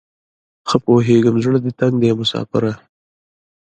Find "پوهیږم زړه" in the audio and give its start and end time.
0.85-1.57